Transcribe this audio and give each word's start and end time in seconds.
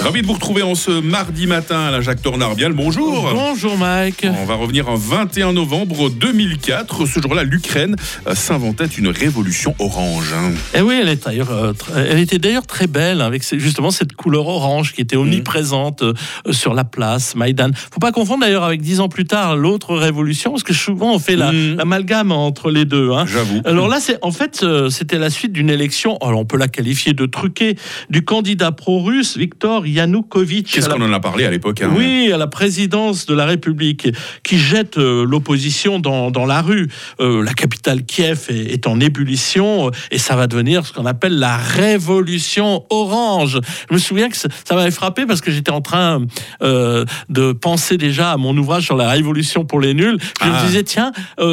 Ravi 0.00 0.20
de 0.20 0.26
vous 0.26 0.34
retrouver 0.34 0.62
en 0.62 0.74
ce 0.74 0.90
mardi 1.00 1.46
matin, 1.46 1.78
Alain 1.86 2.02
Jacques 2.02 2.20
Tornard. 2.20 2.56
Bien 2.56 2.68
le 2.68 2.74
bonjour. 2.74 3.30
Bonjour 3.32 3.78
Mike. 3.78 4.26
On 4.38 4.44
va 4.44 4.54
revenir 4.54 4.88
en 4.90 4.96
21 4.96 5.54
novembre 5.54 6.10
2004. 6.10 7.06
Ce 7.06 7.20
jour-là, 7.22 7.42
l'Ukraine 7.42 7.96
euh, 8.26 8.34
s'inventait 8.34 8.84
une 8.84 9.08
révolution 9.08 9.74
orange. 9.78 10.34
hein. 10.34 10.52
Et 10.76 10.82
oui, 10.82 10.98
elle, 11.00 11.08
est 11.08 11.24
d'ailleurs, 11.24 11.50
euh, 11.50 11.72
elle 11.96 12.18
était 12.18 12.38
d'ailleurs 12.38 12.66
très 12.66 12.86
belle 12.86 13.22
hein, 13.22 13.26
avec 13.26 13.44
justement 13.58 13.90
cette 13.90 14.12
couleur 14.14 14.46
orange 14.46 14.92
qui 14.92 15.00
était 15.00 15.16
omniprésente 15.16 16.02
euh, 16.02 16.12
sur 16.50 16.74
la 16.74 16.84
place 16.84 17.34
Maïdan. 17.34 17.70
Faut 17.74 18.00
pas 18.00 18.12
confondre 18.12 18.40
d'ailleurs 18.42 18.64
avec 18.64 18.82
dix 18.82 19.00
ans 19.00 19.08
plus 19.08 19.24
tard 19.24 19.56
l'autre 19.56 19.96
révolution 19.96 20.50
parce 20.50 20.64
que 20.64 20.74
souvent 20.74 21.14
on 21.14 21.18
fait 21.18 21.36
la- 21.36 21.52
Mhm. 21.52 21.76
l'amalgame 21.76 22.30
entre 22.32 22.70
les 22.70 22.84
deux. 22.84 23.12
hein. 23.12 23.24
J'avoue. 23.26 23.62
Alors 23.64 23.88
là, 23.88 24.00
c'est 24.00 24.18
en 24.22 24.32
fait, 24.32 24.66
c'était 24.90 25.18
la 25.18 25.30
suite 25.30 25.52
d'une 25.52 25.70
élection. 25.70 26.18
Alors 26.18 26.40
on 26.40 26.44
peut 26.44 26.58
la 26.58 26.68
qualifier 26.68 27.14
de 27.14 27.24
truquée 27.26 27.76
du 28.10 28.22
candidat 28.24 28.70
pro-russe 28.72 29.36
Viktor 29.84 29.86
Yanukovych. 29.86 30.72
Qu'est-ce 30.72 30.88
la- 30.88 30.94
qu'on 30.96 31.02
en 31.02 31.12
a 31.12 31.20
parlé 31.20 31.44
à 31.44 31.50
l'époque 31.50 31.82
hein 31.82 31.90
Oui, 31.96 32.30
à 32.32 32.36
la 32.38 32.46
présidence 32.46 33.26
de 33.26 33.34
la 33.34 33.44
République, 33.46 34.08
qui 34.42 34.58
jette 34.58 34.98
euh, 34.98 35.24
l'opposition 35.24 35.98
dans, 35.98 36.30
dans 36.30 36.46
la 36.46 36.62
rue. 36.62 36.88
Euh, 37.20 37.42
la 37.44 37.52
capitale 37.54 38.04
Kiev 38.04 38.46
est, 38.48 38.72
est 38.72 38.86
en 38.86 39.00
ébullition 39.00 39.88
euh, 39.88 39.90
et 40.10 40.18
ça 40.18 40.36
va 40.36 40.46
devenir 40.46 40.86
ce 40.86 40.92
qu'on 40.92 41.06
appelle 41.06 41.38
la 41.38 41.56
révolution 41.56 42.84
orange. 42.90 43.60
Je 43.88 43.94
me 43.94 43.98
souviens 43.98 44.28
que 44.28 44.36
ça 44.36 44.48
ça 44.64 44.74
m'avait 44.74 44.90
frappé 44.90 45.26
parce 45.26 45.40
que 45.40 45.50
j'étais 45.50 45.70
en 45.70 45.80
train 45.80 46.22
de 46.60 47.52
penser 47.52 47.96
déjà 47.96 48.32
à 48.32 48.36
mon 48.36 48.56
ouvrage 48.56 48.84
sur 48.84 48.96
la 48.96 49.10
révolution 49.10 49.64
pour 49.64 49.80
les 49.80 49.94
nuls. 49.94 50.18
Je 50.20 50.46
Ah. 50.48 50.60
me 50.62 50.66
disais, 50.66 50.82
tiens, 50.84 51.12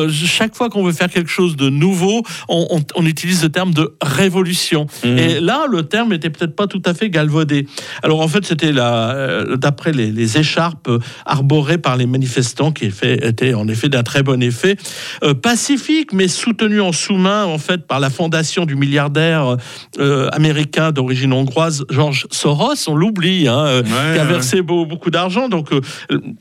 chaque 0.09 0.55
fois 0.55 0.70
qu'on 0.70 0.84
veut 0.84 0.91
faire 0.93 1.09
quelque 1.09 1.29
chose 1.29 1.55
de 1.55 1.70
nouveau, 1.70 2.23
on, 2.49 2.68
on- 2.70 2.84
on 2.95 3.05
utilise 3.05 3.43
le 3.43 3.49
terme 3.49 3.73
de 3.73 3.95
révolution. 4.02 4.88
Mhm. 5.04 5.18
Et 5.18 5.40
là, 5.40 5.65
le 5.70 5.84
terme 5.84 6.09
n'était 6.09 6.29
peut-être 6.29 6.55
pas 6.55 6.68
tout 6.68 6.82
à 6.85 6.93
fait 6.93 7.09
galvaudé. 7.09 7.68
Alors 8.04 8.21
en 8.22 8.27
fait, 8.27 8.46
c'était 8.46 8.72
euh, 8.76 9.55
d'après 9.58 9.91
les, 9.91 10.12
les 10.12 10.38
écharpes 10.38 10.88
euh, 10.88 11.00
arborées 11.26 11.77
par 11.77 11.98
les 11.98 12.05
manifestants, 12.05 12.72
qui 12.72 12.86
étaient 13.02 13.54
en 13.54 13.68
effet 13.68 13.90
d'un 13.90 14.04
très 14.04 14.24
bon 14.24 14.41
effet, 14.41 14.77
euh, 15.24 15.34
pacifique, 15.34 16.14
mais 16.14 16.27
soutenu 16.27 16.82
en 16.82 16.92
sous-main 16.92 17.46
en 17.46 17.58
fait 17.58 17.86
par 17.88 17.99
la 17.99 18.10
fondation 18.10 18.66
du 18.66 18.76
milliardaire 18.76 19.58
euh, 19.99 20.30
américain 20.32 20.92
d'origine 20.92 21.34
hongroise 21.34 21.84
George 21.90 22.27
Soros. 22.32 22.76
On 22.88 22.96
l'oublie, 22.96 23.48
hein, 23.48 23.82
Ouais, 23.82 23.84
qui 23.84 24.20
a 24.20 24.24
ouais. 24.24 24.26
versé 24.26 24.62
beau- 24.62 24.86
beaucoup 24.86 25.10
d'argent. 25.12 25.49
Donc 25.49 25.72
euh, 25.74 25.82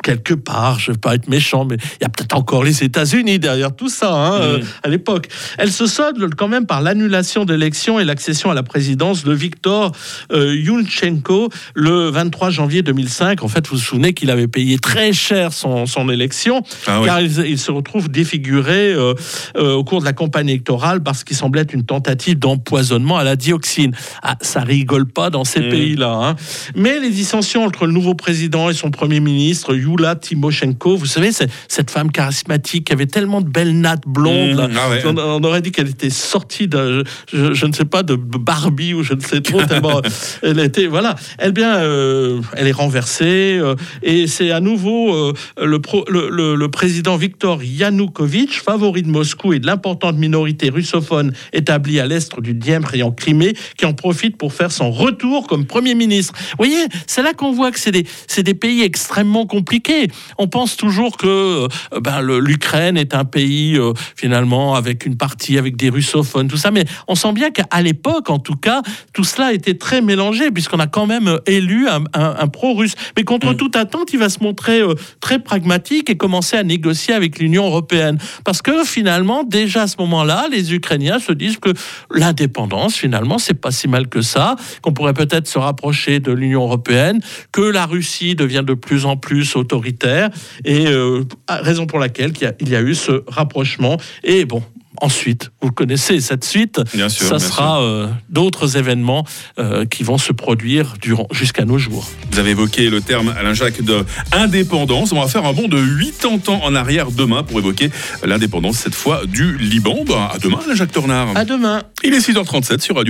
quelque 0.02 0.34
part, 0.34 0.78
je 0.78 0.90
ne 0.90 0.94
veux 0.94 1.00
pas 1.00 1.14
être 1.14 1.28
méchant, 1.28 1.64
mais 1.64 1.76
il 2.00 2.02
y 2.02 2.06
a 2.06 2.08
peut-être 2.08 2.36
encore 2.36 2.62
les 2.64 2.82
États-Unis 2.84 3.38
derrière 3.38 3.74
tout 3.74 3.88
ça 3.88 4.12
hein, 4.14 4.38
Mm. 4.40 4.60
à 4.84 4.88
l'époque. 4.88 5.28
Elle 5.58 5.70
se 5.72 5.86
solde 5.86 6.34
quand 6.34 6.48
même 6.48 6.66
par 6.66 6.80
l'annulation 6.82 7.44
d'élections 7.44 7.98
et 8.00 8.04
l'accession 8.04 8.50
à 8.50 8.54
la 8.54 8.62
présidence 8.62 9.24
de 9.24 9.32
Viktor 9.32 9.92
Yushchenko 10.32 11.48
le 11.74 12.08
23 12.10 12.50
janvier 12.50 12.82
2005. 12.82 13.42
En 13.42 13.48
fait, 13.48 13.66
vous 13.68 13.76
vous 13.76 13.82
souvenez 13.82 14.12
qu'il 14.14 14.30
avait 14.30 14.48
payé 14.48 14.78
très 14.78 15.12
cher 15.12 15.52
son, 15.52 15.86
son 15.86 16.08
élection, 16.08 16.62
Ah 16.86 17.00
car 17.04 17.20
il, 17.20 17.30
il 17.46 17.58
se 17.58 17.70
retrouve 17.70 18.08
défiguré 18.08 18.92
euh, 18.92 19.14
euh, 19.56 19.72
au 19.74 19.84
cours 19.84 20.00
de 20.00 20.04
la 20.04 20.12
campagne 20.12 20.48
électorale 20.48 21.02
parce 21.02 21.24
qu'il 21.24 21.36
semblait 21.36 21.62
être 21.62 21.72
une 21.74 21.84
tentative 21.84 22.38
d'empoisonnement 22.38 23.16
à 23.18 23.24
la 23.24 23.36
dioxine. 23.36 23.94
Ah, 24.22 24.36
ça 24.40 24.60
rigole 24.60 25.06
pas 25.06 25.30
dans 25.30 25.44
ces 25.44 25.60
Mm. 25.60 25.68
pays-là. 25.70 26.12
hein. 26.12 26.36
Mais 26.74 26.98
les 27.00 27.10
dissensions 27.10 27.64
entre 27.64 27.86
le 27.86 27.92
nouveau 27.92 28.14
président 28.14 28.70
et 28.70 28.74
son 28.74 28.90
premier 28.90 29.20
ministre, 29.20 29.74
Yulia 29.74 30.16
Tymoshenko, 30.16 30.96
vous 30.96 31.06
savez, 31.06 31.30
cette 31.32 31.90
femme 31.90 32.10
charismatique 32.10 32.86
qui 32.86 32.92
avait 32.92 33.06
tellement 33.06 33.40
de 33.40 33.48
belles 33.48 33.78
nattes 33.78 34.04
blondes. 34.06 34.56
là. 34.56 34.68
Mmh, 34.68 34.72
ah 34.78 34.90
ouais. 34.90 35.02
On, 35.06 35.18
on 35.18 35.44
aurait 35.44 35.60
dit 35.62 35.70
qu'elle 35.72 35.88
était 35.88 36.10
sortie 36.10 36.66
de, 36.68 37.04
je, 37.32 37.52
je 37.52 37.66
ne 37.66 37.72
sais 37.72 37.84
pas, 37.84 38.02
de 38.02 38.14
Barbie 38.16 38.94
ou 38.94 39.02
je 39.02 39.14
ne 39.14 39.20
sais 39.20 39.40
trop 39.40 39.62
tellement. 39.66 40.00
elle 40.42 40.58
était, 40.60 40.86
voilà. 40.86 41.14
Elle 41.38 41.52
euh, 41.64 42.40
elle 42.56 42.66
est 42.66 42.72
renversée 42.72 43.58
euh, 43.60 43.74
et 44.02 44.26
c'est 44.26 44.50
à 44.50 44.60
nouveau 44.60 45.14
euh, 45.14 45.32
le, 45.60 45.80
pro- 45.80 46.04
le, 46.08 46.66
président 46.68 47.16
Viktor 47.16 47.62
Yanukovych, 47.62 48.60
favori 48.62 49.02
de 49.02 49.08
Moscou 49.08 49.52
et 49.52 49.58
de 49.58 49.66
l'importante 49.66 50.16
minorité 50.16 50.70
russophone 50.70 51.32
établie 51.52 52.00
à 52.00 52.06
l'est 52.06 52.38
du 52.40 52.54
Dniepr 52.54 52.94
et 52.94 53.02
en 53.02 53.10
Crimée, 53.10 53.54
qui 53.76 53.86
en 53.86 53.92
profite 53.92 54.36
pour 54.36 54.52
faire 54.52 54.70
son 54.70 54.90
retour 54.90 55.46
comme 55.46 55.66
premier 55.66 55.94
ministre. 55.94 56.34
Vous 56.50 56.64
voyez, 56.64 56.84
c'est 57.06 57.22
là 57.22 57.32
qu'on 57.34 57.52
voit 57.52 57.70
que 57.70 57.78
c'est 57.80 57.92
des, 57.92 58.54
pays 58.54 58.82
extrêmement 58.82 59.46
compliqués. 59.46 60.08
On 60.38 60.48
pense 60.48 60.76
toujours 60.76 61.16
que 61.16 61.66
ben, 62.00 62.20
l'Ukraine 62.20 62.96
est 62.96 63.14
un 63.14 63.24
pays 63.24 63.78
finalement 64.16 64.74
avec 64.74 65.06
une 65.06 65.16
partie 65.16 65.56
avec 65.56 65.76
des 65.76 65.88
russophones, 65.88 66.48
tout 66.48 66.56
ça, 66.56 66.70
mais 66.70 66.84
on 67.08 67.14
sent 67.14 67.32
bien 67.32 67.50
qu'à 67.50 67.82
l'époque, 67.82 68.30
en 68.30 68.38
tout 68.38 68.56
cas, 68.56 68.82
tout 69.12 69.24
cela 69.24 69.52
était 69.52 69.74
très 69.74 70.00
mélangé 70.00 70.50
puisqu'on 70.50 70.78
a 70.78 70.86
quand 70.86 71.06
même 71.06 71.38
élu 71.50 71.88
un, 71.88 72.04
un- 72.14 72.36
un 72.38 72.48
pro-russe. 72.48 72.94
Mais 73.16 73.24
contre 73.24 73.52
Mm. 73.52 73.56
toute 73.56 73.76
attente, 73.76 74.12
il 74.12 74.18
va 74.18 74.28
se 74.28 74.42
montrer 74.42 74.80
euh, 74.80 74.94
très 75.20 75.38
pragmatique 75.38 76.08
et 76.10 76.16
commencer 76.16 76.56
à 76.56 76.62
négocier 76.62 77.14
avec 77.14 77.38
l'Union 77.38 77.66
européenne. 77.66 78.18
Parce 78.44 78.62
que 78.62 78.84
finalement, 78.84 79.44
déjà 79.44 79.82
à 79.82 79.86
ce 79.86 79.96
moment-là, 79.98 80.46
les 80.50 80.74
Ukrainiens 80.74 81.18
se 81.18 81.32
disent 81.32 81.58
que 81.58 81.70
l'indépendance, 82.14 82.94
finalement, 82.96 83.38
c'est 83.38 83.54
pas 83.54 83.70
si 83.70 83.88
mal 83.88 84.08
que 84.08 84.20
ça, 84.22 84.56
qu'on 84.82 84.92
pourrait 84.92 85.14
peut-être 85.14 85.46
se 85.46 85.58
rapprocher 85.58 86.20
de 86.20 86.32
l'Union 86.32 86.62
européenne, 86.62 87.20
que 87.52 87.60
la 87.62 87.86
Russie 87.86 88.34
devient 88.34 88.62
de 88.64 88.74
plus 88.74 89.06
en 89.06 89.16
plus 89.16 89.56
autoritaire, 89.56 90.30
et 90.64 90.86
euh, 90.86 91.22
raison 91.48 91.86
pour 91.86 91.98
laquelle 91.98 92.32
il 92.36 92.42
y, 92.42 92.46
a, 92.46 92.52
il 92.60 92.68
y 92.68 92.76
a 92.76 92.80
eu 92.82 92.94
ce 92.94 93.22
rapprochement. 93.26 93.96
Et 94.24 94.44
bon. 94.44 94.62
Ensuite, 95.00 95.50
vous 95.62 95.72
connaissez 95.72 96.20
cette 96.20 96.44
suite, 96.44 96.80
Bien 96.94 97.08
sûr, 97.08 97.26
ça 97.26 97.36
bien 97.36 97.46
sera 97.46 97.82
euh, 97.82 98.08
d'autres 98.28 98.76
événements 98.76 99.24
euh, 99.58 99.86
qui 99.86 100.02
vont 100.02 100.18
se 100.18 100.32
produire 100.32 100.94
durant 101.00 101.26
jusqu'à 101.30 101.64
nos 101.64 101.78
jours. 101.78 102.06
Vous 102.30 102.38
avez 102.38 102.50
évoqué 102.50 102.90
le 102.90 103.00
terme, 103.00 103.34
Alain 103.38 103.54
Jacques, 103.54 103.82
de 103.82 104.04
indépendance. 104.32 105.12
On 105.12 105.20
va 105.20 105.26
faire 105.26 105.46
un 105.46 105.52
bond 105.52 105.68
de 105.68 105.80
80 105.80 106.52
ans 106.52 106.60
en 106.62 106.74
arrière 106.74 107.10
demain 107.10 107.42
pour 107.42 107.58
évoquer 107.58 107.90
l'indépendance, 108.24 108.76
cette 108.76 108.94
fois 108.94 109.22
du 109.26 109.56
Liban. 109.58 110.04
Bah, 110.06 110.30
à 110.34 110.38
demain, 110.38 110.58
Alain 110.64 110.74
Jacques 110.74 110.92
Tornard. 110.92 111.28
À 111.34 111.44
demain. 111.44 111.82
Il 112.02 112.14
est 112.14 112.18
6h37 112.18 112.80
sur 112.80 112.96
Radio 112.96 113.08